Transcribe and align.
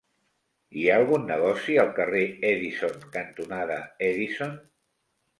Hi 0.77 0.85
ha 0.85 0.93
algun 0.99 1.27
negoci 1.31 1.75
al 1.81 1.91
carrer 1.99 2.21
Edison 2.51 2.95
cantonada 3.17 3.77
Edison? 4.07 4.57